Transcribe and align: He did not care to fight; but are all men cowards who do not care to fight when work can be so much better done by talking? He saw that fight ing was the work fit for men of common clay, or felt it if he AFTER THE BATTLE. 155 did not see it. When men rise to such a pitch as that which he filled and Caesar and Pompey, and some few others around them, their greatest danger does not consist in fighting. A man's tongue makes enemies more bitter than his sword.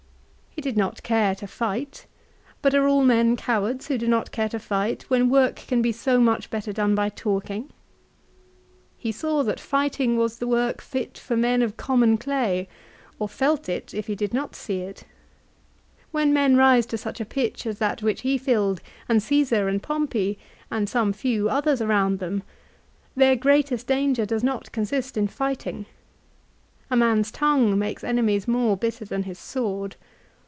He 0.53 0.59
did 0.61 0.75
not 0.77 1.01
care 1.01 1.33
to 1.35 1.47
fight; 1.47 2.05
but 2.61 2.75
are 2.75 2.85
all 2.85 3.03
men 3.05 3.35
cowards 3.37 3.87
who 3.87 3.97
do 3.97 4.05
not 4.07 4.31
care 4.31 4.49
to 4.49 4.59
fight 4.59 5.03
when 5.09 5.29
work 5.29 5.55
can 5.55 5.81
be 5.81 5.93
so 5.93 6.19
much 6.19 6.49
better 6.51 6.73
done 6.73 6.93
by 6.93 7.07
talking? 7.07 7.69
He 8.97 9.13
saw 9.13 9.41
that 9.43 9.61
fight 9.61 9.97
ing 10.01 10.17
was 10.17 10.37
the 10.37 10.47
work 10.49 10.81
fit 10.81 11.17
for 11.17 11.35
men 11.37 11.61
of 11.61 11.77
common 11.77 12.17
clay, 12.17 12.67
or 13.17 13.29
felt 13.29 13.69
it 13.69 13.93
if 13.93 14.05
he 14.07 14.13
AFTER 14.13 14.27
THE 14.27 14.27
BATTLE. 14.27 14.41
155 14.41 14.81
did 14.83 14.91
not 14.91 14.97
see 14.97 15.03
it. 15.05 15.11
When 16.11 16.33
men 16.33 16.57
rise 16.57 16.85
to 16.87 16.97
such 16.97 17.21
a 17.21 17.25
pitch 17.25 17.65
as 17.65 17.79
that 17.79 18.03
which 18.03 18.21
he 18.21 18.37
filled 18.37 18.81
and 19.07 19.23
Caesar 19.23 19.67
and 19.69 19.81
Pompey, 19.81 20.37
and 20.69 20.87
some 20.89 21.13
few 21.13 21.47
others 21.49 21.81
around 21.81 22.19
them, 22.19 22.43
their 23.15 23.37
greatest 23.37 23.87
danger 23.87 24.25
does 24.25 24.43
not 24.43 24.71
consist 24.73 25.15
in 25.17 25.29
fighting. 25.29 25.85
A 26.91 26.97
man's 26.97 27.31
tongue 27.31 27.79
makes 27.79 28.03
enemies 28.03 28.47
more 28.49 28.75
bitter 28.75 29.05
than 29.05 29.23
his 29.23 29.39
sword. 29.39 29.95